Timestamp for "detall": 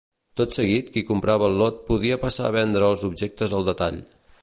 3.73-4.07